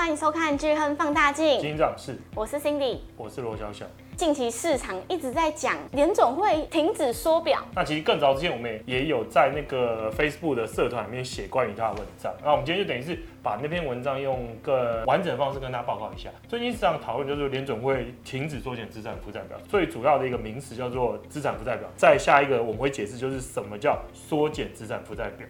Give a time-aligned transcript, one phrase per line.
[0.00, 1.58] 欢迎收看《巨亨放大镜》。
[1.60, 3.84] 金长是，我是 Cindy，我是罗小小。
[4.16, 7.62] 近期市场一直在讲联总会停止缩表。
[7.74, 12.32] 那其实更早之前，我们也有在那个 Facebook 的社团里面写关于他的文章。
[12.42, 16.30] 那我们今天就等于是把那篇文章用更完整的方式跟大家报告一下。
[16.48, 21.86] 最近市场讨论就是联总会停止缩减资产负债表，最主要的一个名词叫做资产负债表。
[21.94, 25.46] 再下一个我们会解释就是什么叫缩减资产负债表。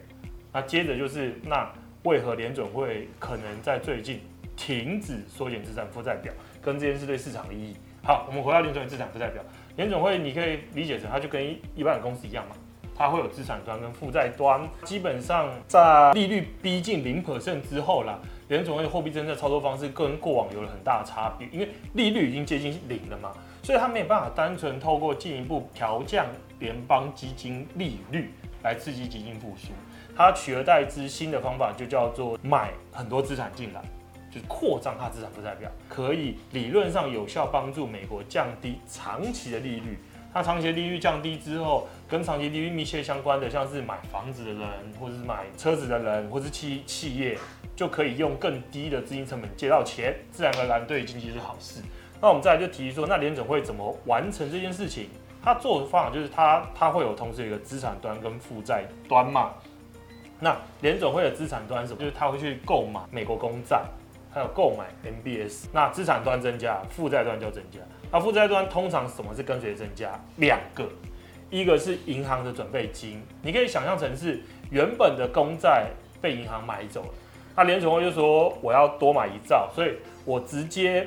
[0.51, 1.71] 那接着就是那
[2.03, 4.19] 为何联准会可能在最近
[4.55, 7.75] 停止缩减资产负债表，跟这件事对市场的意义。
[8.03, 9.43] 好，我们回到联准会资产负债表。
[9.75, 12.55] 联准会你可以理解成，它就跟一般的公司一样嘛，
[12.95, 14.67] 它会有资产端跟负债端。
[14.83, 18.19] 基本上在利率逼近零 percent 之后啦，
[18.49, 23.31] 联准会货币政策操作方式跟过往有了很大的差别，因为利率已经接近零了嘛，
[23.63, 26.25] 所以它没有办法单纯透过进一步调降
[26.59, 28.33] 联邦基金利率
[28.63, 29.69] 来刺激经济复苏。
[30.15, 33.81] 它取而代之新的方法就叫做买很多资产进来。
[34.31, 39.99] 就是扩张它资产负债表，可以理论上有效帮助美国降低长期的利率。
[40.33, 44.61] 它长期利率降低之后，跟长期利率密切相关的，像是买房子的人，
[44.97, 47.37] 或者是买车子的人，或是企企业，
[47.75, 51.81] 就可以用更低的资金成本借到钱，自然而然对经济是好事。
[52.21, 55.09] 那我们再来就提说，那联准会怎么完成这件事情？
[55.43, 59.51] 它做的方法就是它它会有同时一个资产端跟负债端嘛。
[60.39, 61.99] 那联准会的资产端是什么？
[61.99, 63.83] 就是它会去购买美国公债。
[64.33, 67.79] 还有购买 MBS，那资产端增加，负债端就增加。
[68.11, 70.19] 那负债端通常什么是跟随增加？
[70.37, 70.87] 两个，
[71.49, 75.87] 一个是银行的准备金，你可以想象成是原本的公债
[76.21, 77.09] 被银行买走了，
[77.55, 81.05] 那联储会就说我要多买一兆，所以我直接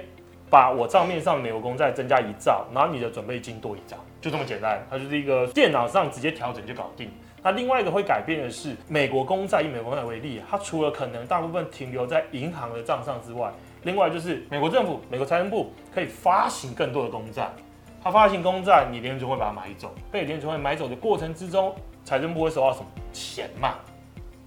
[0.50, 7.10] 把我账面上的美国公债增加一兆，然后你的准备金多一兆，就这么简单，它就是一个电脑上直接调整就搞定。
[7.44, 17.50] 那另外一个会改变的是，美国公债以美国公债为例，它除了可能大部分停留在银行的账上之外，另外就是美国政府、美国财政部可以发行更多的公债。
[18.02, 19.94] 它发行公债，你联准会把它买走。
[20.10, 23.74] 被联准会买走的过程之中，财政部会收到什么钱嘛？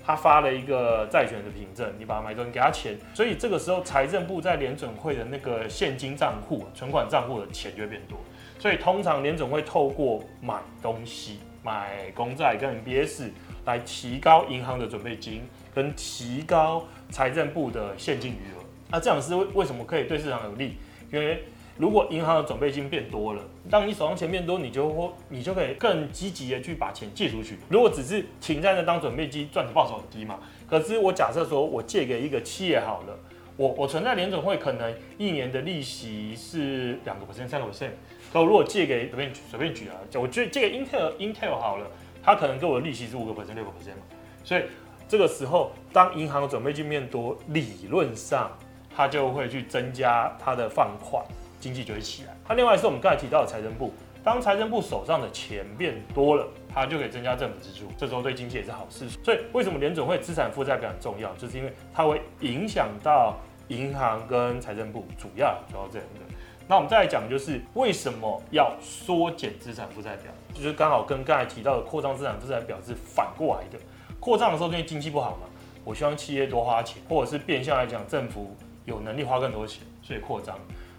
[0.03, 8.17] 他发了一个债权的凭证，你把它买走，你给他钱，所以这个时候财政部在联准会的那个现金账户、存款账户的钱就会变多。
[8.57, 11.41] 所以通常联准会透过买东西。
[11.67, 13.29] 买公债跟 MBS
[13.65, 15.41] 来提高银行的准备金，
[15.75, 18.63] 跟提高财政部的现金余额。
[18.89, 20.77] 那这样是为为什么可以对市场有利？
[21.11, 21.43] 因为
[21.75, 27.57] 如果银行的准备金变多了，当你手上钱变多，你就会你就可以更积极的去把钱借出去。
[27.67, 30.39] 如果只是停在那当准备金，赚的报酬很低嘛。
[30.69, 33.19] 可是我假设说我借给一个企业好了，
[33.57, 37.91] 我我存在联准会可能一年的利息是两个 percent、三个 percent。
[38.31, 41.87] 可如果借给随便随便举啊，我借借给 Intel Intel 好了，
[42.21, 44.03] 他可能给我的利息是五个 percent 六个 percent 嘛，
[44.43, 44.63] 所以
[45.07, 48.51] 这个时候当银行准备金变多，理论上
[48.95, 51.23] 它就会去增加它的放款，
[51.59, 52.35] 经济就会起来。
[52.49, 53.93] 那另外是我们刚才提到的财政部，
[54.23, 59.07] 当财政部手上的钱变多了，它就可以增加政府支出，这时候对经济也是好事。
[59.23, 63.37] 所以为什么联准会资产负债表很重要，就是因为它会影响到
[63.69, 66.35] 银行跟财政部，主要主要这样的。
[66.67, 73.79] 那我们再来讲，就是为什么要缩减资产负债表，就是刚好跟刚才提到的扩张资产负债表是反过来的。
[74.19, 75.47] 扩张的时候，因为经济不好嘛，
[75.85, 80.57] 我希望企业多花钱，或者是变相来讲，政府有能力花更多钱，所以扩张。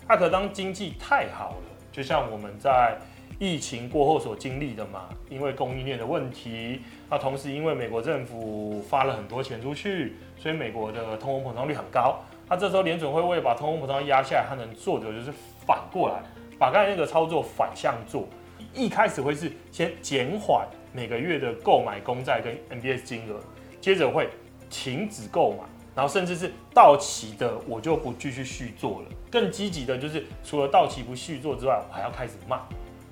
[0.09, 2.99] 那可当经济太好了，就像我们在
[3.39, 12.21] 疫情过后所经历的嘛，因为供应链的问题，那同时因为美国政府发了很多钱出去，所以美国的通货膨胀率很高。
[12.49, 15.33] 那这时候联准会为了把通货膨胀压下来，它能做的就是。
[15.69, 16.23] 反过来，
[16.59, 18.27] 把刚才那个操作反向做，
[18.73, 23.39] 一开始会是先减缓每个月的购买公债跟 MBS 金额，
[23.79, 24.31] 接着会
[24.71, 29.09] 停止购买，然后甚至是到期的我就不继续续做了。
[29.31, 32.59] 更积极的就是除了到期不续做之外，我还要开始卖。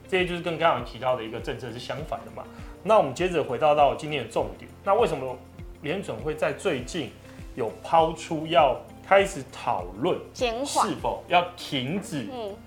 [0.08, 2.42] 这些就是跟刚刚提到的一个政策是相反的嘛。
[2.82, 5.36] 那我们接着回到到今天的重点，那为什么
[5.82, 7.10] 联准会在最近
[7.54, 8.76] 有抛出要？
[9.08, 12.26] 开始讨论是否要停止，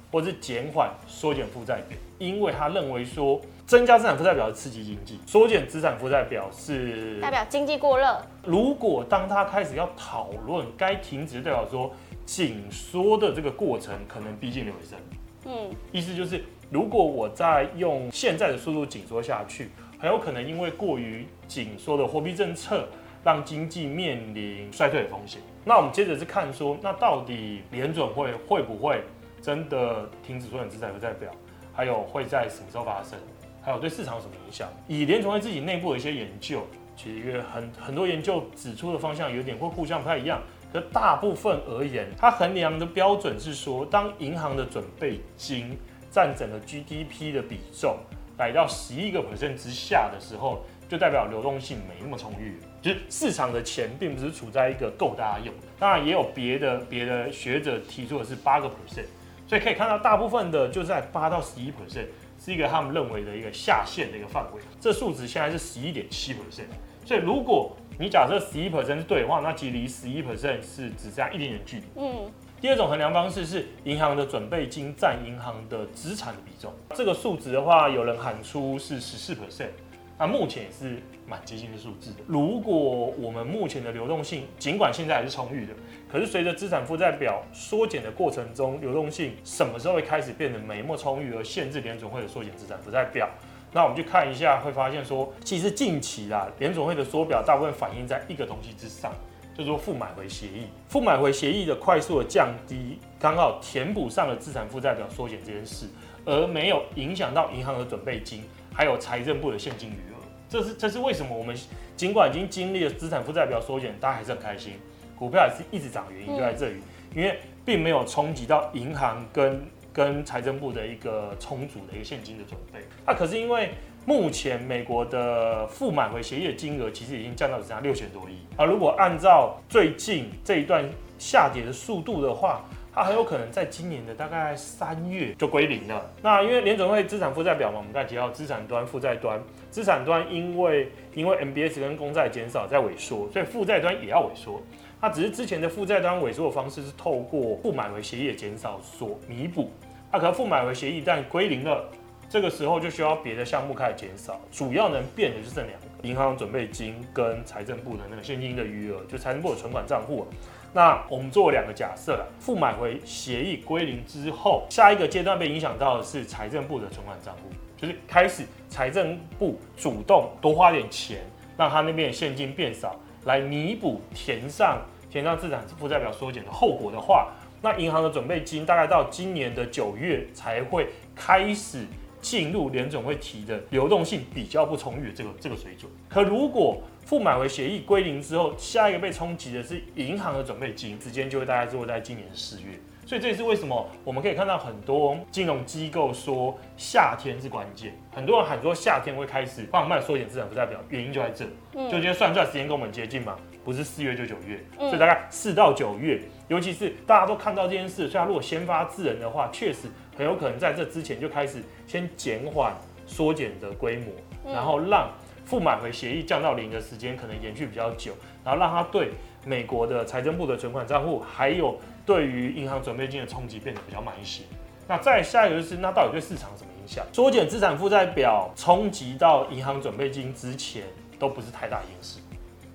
[0.09, 8.18] 或是减缓缩减负债表，因为他认为说增加资产负债表是刺激经济，缩减资产负债表是代表经济过热。
[8.45, 11.92] 如果当他开始要讨论该停止，代表说
[12.25, 14.97] 紧缩的这个过程可能逼近了尾声。
[15.44, 19.69] 嗯，意思就是如果我再用现在的速度紧缩下去，
[20.00, 22.88] 很有可能因为过于紧缩的货币政策。
[23.21, 25.42] 让经济面临衰退的风险。
[25.66, 29.04] 那我们接着是看说，那到底联准会会不会
[29.42, 31.30] 真的停止缩减资产负债表？
[31.74, 33.19] 还有会在什么时候发生？
[33.62, 34.69] 还有对市场有什么影响？
[34.88, 40.42] 以联准会自己内部的一些研究，其实很很多研究指出的方向有点会互相不太一样。
[40.71, 45.77] 可大部分而言，它衡量的标准是说，当银行的准备金
[46.11, 47.97] 占整个 GDP 的比重
[48.38, 55.53] 来到十一个 percent 之下的时候，就代表流动性没那么充裕，就是市场的钱并不是处在一个够大家用。
[55.77, 59.06] 当然也有别的别的学者提出的是八个 percent，
[59.47, 62.06] 所以可以看到大部分的就在八到十一 percent
[62.39, 64.61] 是一个他们认为的一个下限的一个范围。
[64.79, 66.69] 这数值现在是十一点七 percent，
[67.06, 71.83] 所以如果你假设十一 percent 是对的话，那其实离十一 percent 是只差一点点距离。
[71.97, 72.31] 嗯。
[72.61, 76.73] 第二种衡量方式是银行的准备金占银行的资产的比重。
[76.94, 79.69] 这个数值的话，有人喊出是十四 percent，
[80.17, 82.17] 那目前也是蛮接近的数字的。
[82.27, 82.73] 如果
[83.17, 85.73] 我们目前的流动性尽管现在还是充裕的，
[86.11, 93.29] 可是随着资产负债表缩减的过程中，流动性什么时候会开始变得没那么充裕，而限制联准会的缩减资产负债表？
[93.71, 99.13] 那我们去看一下，会发现说，其实近期啦，联准会的缩表大部分反映在一个东西之上，
[99.59, 100.67] 就是说负买回协议。
[100.88, 105.85] 负买回协议的快速的降低，刚好填补上了资产负债表缩减这件事，
[106.23, 110.17] 而没有影响到银行的准备金，还有财政部的现金余额。
[110.47, 111.53] 这是这是为什么我们
[111.97, 114.73] 尽管已经经历了资产负债表缩减，大家还是很开心，
[115.17, 116.77] 股票也是一直涨，原因就在这里，
[117.13, 119.61] 因为并没有冲击到银行跟。
[119.91, 123.71] 跟财政部的一个充足的一个现金的准备，那可是因为
[124.09, 130.83] 目前美国的负买回协议的金额其实已经降到只剩下六千多亿，而如果按照最近这一段
[131.19, 136.09] 下跌的速度的话，它很有可能在今年的大概三月就归零了。
[136.23, 139.39] 那因为联准会资产负债表嘛，我们刚才提到资产端、负债端，
[139.69, 144.59] 资产端因为因为 MBS 跟公债减少在萎缩，所以负债端也要萎缩。
[145.00, 149.69] 它只是之前的负债端萎缩的方式是透过负买回协议的减少所弥补，
[150.11, 151.85] 它可能负买回协议一旦归零了，
[152.29, 160.27] 这个时候就需要别的项目开始减少，主要能变的就是这两个：银行准备金跟财政部的那个现金的余额，就财政部的存款账户。
[160.71, 171.21] 那我们做两个假设了，负买回协议归零之后，下一个阶段被影响到的是财政部的存款账户，就是开始财政部主动多花点钱，
[171.57, 172.95] 让他那边现金变少。
[173.25, 174.79] 来弥补填上
[175.11, 177.29] 填上资产负债表缩减的后果的话，
[177.61, 181.85] 那银行的准备金大概到今年的九月才会开始
[182.21, 185.92] 进入联总会提的流动性比较不充裕的这个这个水准。
[186.07, 192.80] 可如果负买回协议归零之后，下一个被冲击的是银行的准备金，时间就会大概是会在今年四月。
[193.06, 201.44] 所以这也是为什么我们可以看到很多金融机构说夏天是关键，很多人喊说夏天会开始放慢缩减资产负债表，原因就在这，
[201.74, 203.36] 就今天算出来时间跟我们接近嘛，
[203.66, 209.88] 不是四月就九月，所以大概四到九月，尤其是大家都看到这件事，所以他如果先发制人的话，确实
[210.19, 212.75] 很有可能在这之前就开始先减缓
[213.07, 214.12] 缩减的规模，
[214.54, 215.10] 然后让
[215.45, 218.12] 负买回协议降到零的时间可能延续比较久，
[218.44, 219.12] 然后让他对
[219.45, 221.80] 美国的财政部的存款账户还有。
[222.06, 224.42] 对于银行准备金的冲击变得比较慢一些。
[224.88, 227.06] 那再下一个就是，那到底对市场什么影响？
[227.13, 230.86] 缩减资产负债表冲击到银行准备金之前
[231.19, 232.19] 都不是太大的因素，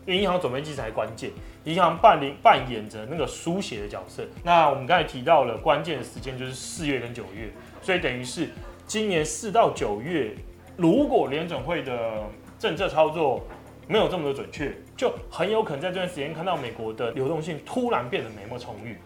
[0.06, 1.32] 因为银行准备金才关键，
[1.64, 4.22] 银行扮演扮演着那个书写的角色。
[4.42, 7.50] 那我们刚才提到了关键的时间就是四月跟九月，
[7.80, 8.50] 所以等于是
[8.86, 10.34] 今年四到九月，
[10.76, 12.22] 如果联准会的
[12.58, 13.42] 政策操作
[13.88, 18.96] 没有这么的准确，就很有可能在这段时间看到美国的流动性突然变得没那么充裕。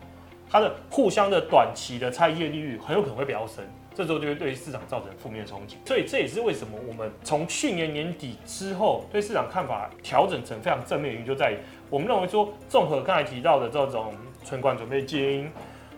[0.50, 3.62] 它的互相的短期的差异利率很有可能会飙升，
[3.98, 5.76] 这时候就会对市场造成负面冲击。
[5.84, 11.56] 所以这也是为什么我们从去年年底之后对市场看法调整成非常正面原因，就在于
[11.90, 14.14] 我们认为说，综合刚才提到的这种
[14.44, 15.50] 存款准备金，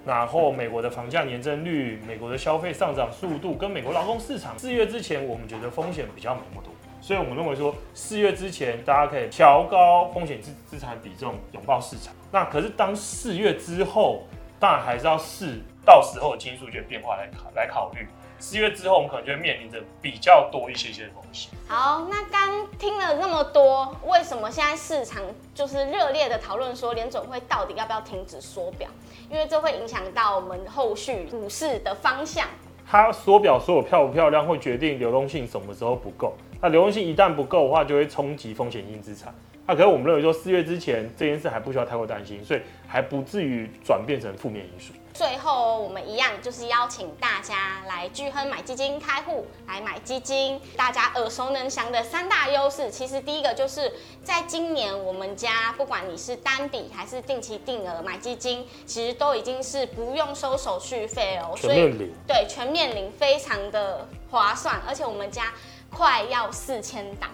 [0.06, 12.14] 然后美国的房价年增率、美国的消费上涨速度跟美国劳工市场，四月之前我们觉得风险比较没那么多，所以我们认为说四月之前大家可以调高风险资资产比重，拥抱市场。
[12.32, 14.22] 那可是当四月之后。
[14.60, 18.06] 当然还是要视到时候的经济数据变化来考来考虑。
[18.38, 21.50] 四月之后，我们可能就会面临着比较多一些些的风险。
[21.68, 25.22] 好，那刚听了那么多，为什么现在市场
[25.54, 28.88] 就是热烈的讨论说联准会到底要不要停止缩表？
[29.30, 32.48] 因为这会影响到我们后续股市的方向。
[32.86, 36.32] 它缩表缩有漂不漂亮，会决定流动性什么时候不够。
[36.62, 39.34] 那流动性一旦不够的话，就会冲击风险性资产。
[39.66, 44.94] 那可是我们认为说，四月之前这件事还不需要太过担心，所以还不至于转变成负面因素。
[45.20, 50.58] 最后，我们一样就是邀请大家来聚亨买基金开户来买基金。
[50.78, 53.92] 大家耳熟能详的三大优势，其实第一个就是
[54.24, 62.14] 在今年我们家不管你是单笔还是定期定额买基金，其实都已经是不用收手续费哦，全面零。
[62.26, 65.52] 对，全面零，非常的划算，而且我们家
[65.90, 67.28] 快要四千档。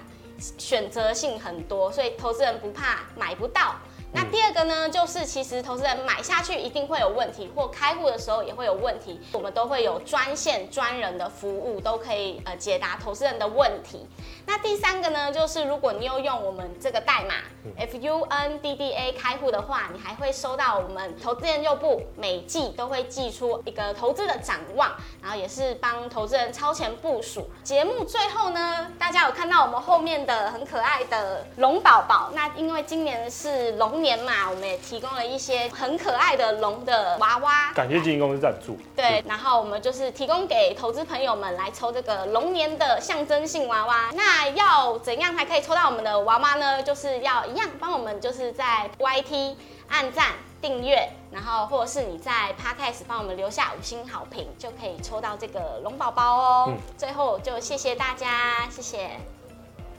[0.58, 3.76] 选择性很多，所以投资人不怕买不到。
[4.16, 14.06] 那第二个呢，就是其实投资人买下去一定会有问题，或开户的时候也会有问题，我们都会有专线专人的服务，都可以呃解答投资人的问题。
[14.46, 17.34] 那第三个呢，就是如果你有用我们这个代码
[17.76, 27.50] F U N D D A 开户的话，你还会收到我们投资研究部每季都会寄出一个投资的展望，然后也是帮投资人超前部署。
[27.62, 37.72] 节目最后呢，大家有看到我们后面的很可爱的龙宝宝，那因为今年是龙年嘛，我们也提供了一些很可爱的龙的娃娃。
[37.74, 38.78] 感谢基金公司赞助。
[38.94, 44.10] 对，然后我们就是提供给投资朋友们来抽这个龙年的象征性娃娃。
[44.14, 46.82] 那要怎样才可以抽到我们的娃娃呢？
[46.82, 49.54] 就是要一样帮我们就是在 YT
[49.88, 56.64] 按赞订阅，然后或者是你在 Podcast 帮我们留下五星好评，就可以抽到这个龙宝宝哦。
[56.68, 59.10] 嗯、最后就谢谢大家，谢谢，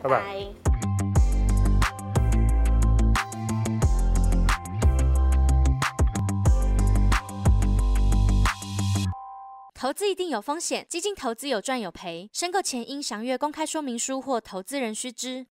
[0.04, 0.77] 拜拜。
[9.88, 15.46] 投资一定有风险，基金投资有赚有赔，申购前应详阅公开说明书或投资人须知。